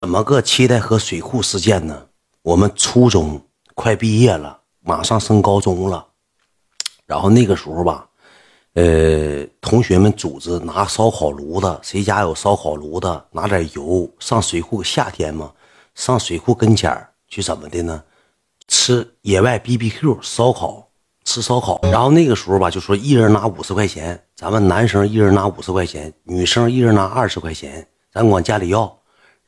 [0.00, 2.06] 怎么个七代河水库事件呢？
[2.42, 3.40] 我们初中
[3.74, 6.06] 快毕业了，马上升高中了，
[7.04, 8.08] 然后那个时候吧，
[8.74, 15.52] 呃，同学们组织拿烧烤炉子，谁家有烧烤炉子，拿点油上水库，夏天嘛，
[15.96, 16.96] 上水库跟前
[17.26, 18.00] 去怎么的呢？
[18.68, 20.88] 吃野外 BBQ 烧烤，
[21.24, 21.80] 吃烧烤。
[21.82, 28.97] 然后那个时候吧，就说一人拿五十块钱，咱们男生一人拿五十块钱，女生一人拿二十块钱，咱管家里要。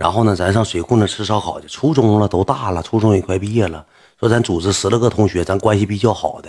[0.00, 1.68] 然后呢，咱上水库那吃烧烤去。
[1.68, 3.84] 初中了，都大了，初中也快毕业了。
[4.18, 6.48] 说咱组织十来个同学，咱关系比较好的。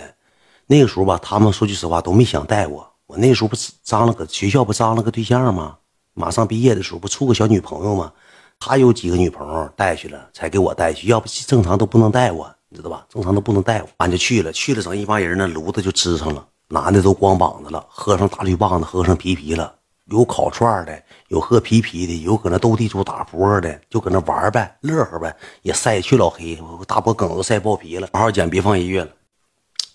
[0.66, 2.90] 那个时候吧，他们说句实话都没想带我。
[3.06, 5.76] 我那时候不是张了个学校不张了个对象吗？
[6.14, 8.10] 马上毕业的时候不处个小女朋友吗？
[8.58, 11.08] 他有几个女朋友带去了，才给我带去。
[11.08, 13.04] 要不正常都不能带我，你知道吧？
[13.10, 13.88] 正常都不能带我。
[13.98, 19.74] 俺就去了，去了整一帮人那，炉子就支上了，男的都光膀子了，喝上大绿棒子，喝上皮皮了。
[20.12, 28.06] 有烤串的，有喝啤啤的，有搁那斗地主打扑克的，就搁那玩呗，乐呵呗，也晒去老黑，大脖梗都晒爆皮了。
[28.12, 29.08] 好好讲，别放音乐了。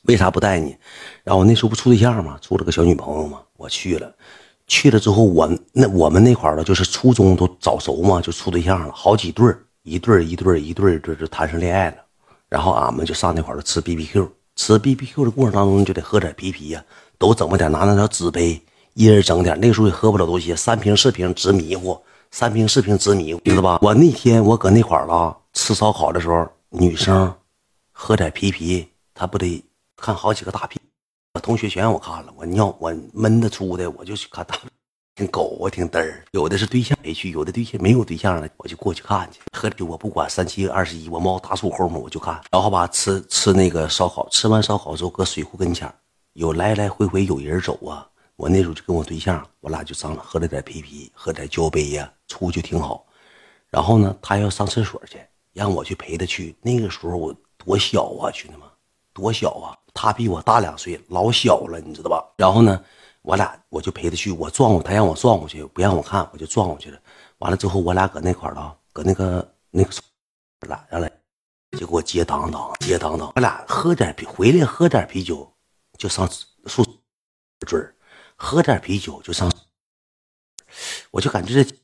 [0.08, 0.76] 为啥不带你？
[1.24, 2.36] 然后我那时候不处对象吗？
[2.42, 3.40] 处了个小女朋友吗？
[3.58, 4.12] 我去了，
[4.66, 11.98] 去了之后，我那我们那块儿的，就是初中都早熟嘛，就处对象了，好几对儿，一对儿一对儿一对儿，这就谈上恋爱了。
[12.50, 16.84] 然后俺们就上那块儿吃 B B Q，吃 B B Q 的过程当中就得喝点啤啤呀，
[17.20, 18.60] 都整么点，拿那条纸杯。
[18.98, 21.96] 一人整点，那时候也喝不了多些，三瓶四瓶直迷糊，
[22.32, 23.78] 三瓶四瓶直迷糊，知道吧？
[23.84, 27.32] 我那天我搁那块儿了，吃烧烤的时候，女生
[27.92, 29.64] 喝点啤啤，她不得
[29.98, 30.80] 看好几个大屁？
[31.36, 34.58] 我同学全让我看了，我尿我闷的出的，我就去看大，
[35.14, 36.26] 挺狗啊，挺嘚儿。
[36.32, 39.40] 有的是对象没去，有的对象没有对象了，我就过去看去。
[39.56, 45.88] 喝酒我不管三七二十一，我猫大树后面我就看，然后吧吃吃那个烧烤，吃完烧烤之后搁水库跟前
[46.34, 48.04] 有来来回回有人走啊。
[48.38, 53.04] 我那时候就跟我对象，我俩就上了喝了点啤啤，喝点交杯呀，出去挺好。
[53.70, 55.20] 然后呢，他要上厕所去，
[55.54, 56.56] 让我去陪他去。
[56.62, 58.62] 那个时候我多小啊，兄弟们，
[59.12, 59.76] 多小啊！
[59.92, 62.24] 他比我大两岁，老小了，你知道吧？
[62.38, 62.80] 然后呢，
[63.24, 67.00] 我俩我就陪他去，我撞过他，让我撞过去，不让我看，我就撞过去了。
[67.40, 69.90] 完了之后，我俩搁那块儿了，搁那个那个
[70.68, 71.12] 俩上来，
[71.72, 73.34] 就给我接当当，接当当。
[73.36, 75.52] 我俩喝点啤，回来喝点啤酒，
[75.98, 76.30] 就上
[76.68, 76.86] 宿
[77.66, 77.96] 嘴儿。
[78.38, 79.52] 喝点啤酒就上，
[81.12, 81.76] 我就感觉这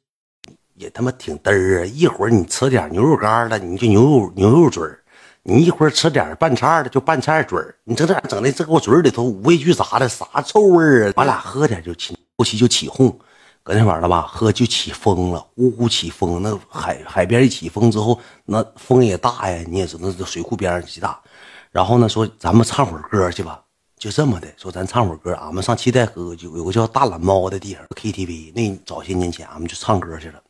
[0.75, 1.85] 也他妈挺嘚儿啊！
[1.85, 4.99] 一会儿你吃点牛肉干了，你就牛肉牛肉嘴儿；
[5.41, 7.75] 你一会儿吃点拌菜的，就拌菜嘴儿。
[7.83, 11.13] 你这这整的，这给我嘴里头五味俱杂的，啥臭味儿啊？
[11.17, 13.19] 俺俩喝点就起，后期就起哄，
[13.63, 14.21] 搁那玩了吧？
[14.21, 16.41] 喝就起风了，呼呼起风。
[16.41, 21.19] 那海海边一起风之后，那风也大呀，你也知道，那水库边上极大。
[21.71, 23.62] 然后呢，说咱们唱会儿歌去吧。
[24.03, 25.33] 就这么的说，咱唱会儿歌。
[25.35, 28.51] 俺们上七代河就有个叫大懒猫的地方，KTV。
[28.53, 30.43] 那早些年前，俺们就唱歌去了。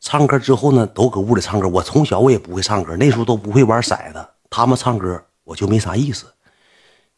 [0.00, 1.68] 唱歌之后呢，都搁屋里唱歌。
[1.68, 4.28] 我从小我也不会唱歌，那时候都不会玩骰子。
[4.50, 6.26] 他们唱歌，我就没啥意思。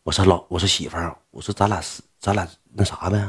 [0.03, 3.27] 我说老，我说媳妇儿，我说咱俩是咱俩那啥呗，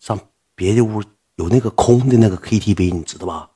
[0.00, 0.18] 上
[0.56, 1.00] 别的屋
[1.36, 3.48] 有那个空的那个 KTV，你知道吧？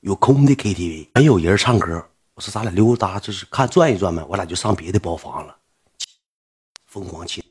[0.00, 2.02] 有空的 KTV，没有人唱歌。
[2.32, 4.24] 我说咱俩溜达，就是看转一转呗。
[4.30, 5.54] 我俩就上别的包房了，
[6.86, 7.44] 疯狂起。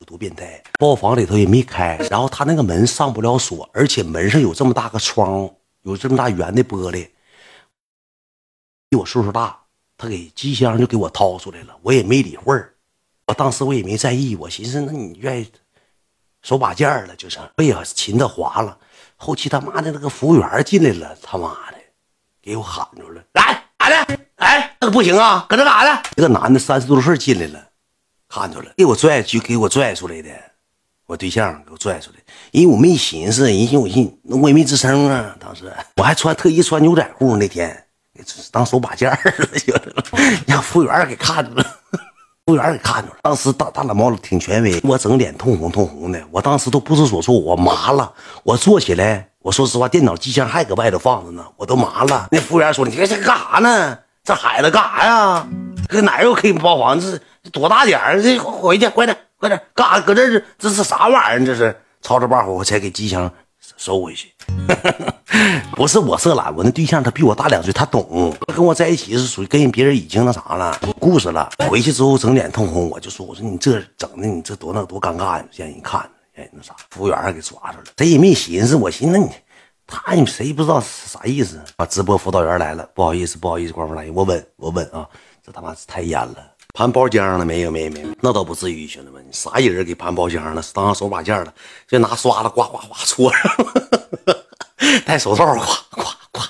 [0.00, 0.62] 有多变态！
[0.78, 5.50] 包房里头也没开，然后他那个门上不了锁，而且门上有这么大个窗，
[5.82, 7.08] 有这么大圆的玻璃。
[8.88, 9.58] 比我岁数大，
[9.96, 12.74] 他给机箱就给我掏出来了，我也没理会儿。
[13.26, 15.50] 我当时我也没在意，我寻思那你愿意
[16.42, 18.78] 手把件儿了，就是哎呀，琴子滑了。
[19.16, 21.76] 后期他妈的那个服务员进来了，他妈的
[22.40, 24.18] 给我喊住了，来咋的？
[24.36, 26.02] 哎，那不行啊，搁这干啥呢？
[26.16, 27.68] 一个男的三十多岁进来了。
[28.28, 30.28] 看着了，给我拽就给我拽出来的，
[31.06, 32.16] 我对象给我拽出来，
[32.50, 35.34] 因为我没寻思，人寻我寻那我也没吱声啊。
[35.40, 35.64] 当时
[35.96, 37.84] 我还穿特意穿牛仔裤，那天
[38.52, 40.04] 当手把件了，
[40.46, 41.62] 让服务员给看着了，
[42.44, 43.16] 服务员给看着了。
[43.22, 48.12] 当时大大懒猫挺权威，我整脸通红通红的，我当时都不知所措，我麻了。
[48.42, 52.28] 我坐起来，我说实话，电脑机箱还搁外头放着呢，我都麻了。
[52.30, 53.98] 那服务员说：“你这这干啥呢？
[54.22, 55.48] 这孩子干啥呀？
[55.88, 57.00] 搁哪又可以包房？
[57.00, 57.18] 这？”
[57.52, 58.22] 多大点儿？
[58.22, 60.00] 这回去，快点，快点，干啥？
[60.00, 61.46] 搁这是这是啥玩意儿？
[61.46, 63.30] 这是吵吵把火，我才给机箱
[63.76, 64.32] 收回去。
[65.76, 68.34] 不是我色懒，我那对象他比我大两岁，他懂。
[68.54, 71.48] 跟我在一起是属于跟别人已经那啥了，有故事了。
[71.68, 75.44] 回去之后整脸通红，我就说：“我说你这整的，你这多那多尴尬呀！
[75.54, 76.00] 让人看，
[76.32, 77.84] 让人那啥，服务员还给抓住了。
[77.96, 79.30] 谁也没寻思，我寻思你
[79.86, 81.60] 他你谁不知道啥意思？
[81.76, 85.06] 啊，直播辅导员来了，不好意思，不好意思，官方来，我稳，我稳啊！
[85.44, 86.36] 这他妈是太严了。
[86.78, 87.72] 盘包浆了没有？
[87.72, 90.62] 没有没有，那倒不至于，兄弟们，你啥人给盘包浆了？
[90.72, 91.52] 当手把件了，
[91.88, 93.50] 就拿刷子刮刮刮搓上，
[95.04, 96.44] 戴手套刮刮刮。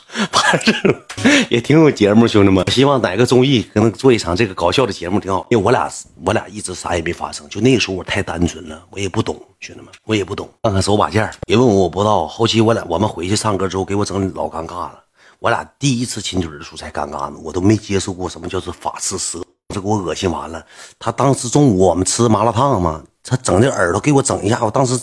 [1.49, 2.63] 也挺有节目，兄弟们。
[2.71, 5.47] 希望哪个综艺可能做一场这个搞笑的节目挺好。
[5.49, 5.91] 因为我俩
[6.23, 10.47] 我俩一直啥也没发生，就那个时候我太单纯了，我也不懂，兄弟们，我也不懂。
[10.63, 12.27] 看看手把件别问我我不知道。
[12.27, 15.01] 后期我俩我们回去唱歌之后，给我整老尴尬了。
[15.39, 19.41] 我俩第一次亲嘴的时候才尴尬呢，我都没接受过什么叫做法式舌，
[19.75, 20.65] 这给我恶心完了。
[20.99, 24.99] 他当时中午我们吃麻辣烫嘛，他整这耳朵给我整一下，我当时。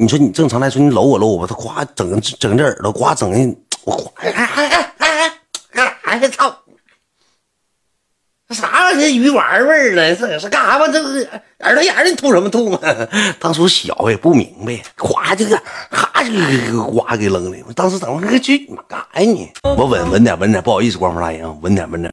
[0.00, 5.38] 你说你正常来说你搂我搂我，他夸整整这耳朵，夸整的我夸哎哎哎哎
[5.72, 6.56] 哎哎操！
[8.50, 9.08] 啥玩意儿？
[9.10, 10.14] 鱼丸味儿呢？
[10.14, 10.86] 这是干啥吧？
[10.86, 11.02] 这
[11.64, 12.78] 耳朵眼儿你吐什么吐嘛？
[13.40, 15.60] 当初小也不明白，夸这个
[15.90, 17.58] 哈就给刮给扔了。
[17.66, 18.58] 我当时怎么个去
[18.88, 19.50] 干啥呀你？
[19.64, 22.06] 我稳稳点稳点，不好意思，官方大爷啊，稳点稳点。